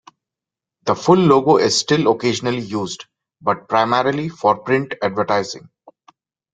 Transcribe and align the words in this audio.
The 0.87 0.95
full 0.95 1.19
logo 1.19 1.57
is 1.57 1.77
still 1.77 2.07
occasionally 2.11 2.61
used, 2.63 3.05
but 3.39 3.69
primarily 3.69 4.29
for 4.29 4.57
print 4.63 4.95
advertising. 4.99 5.69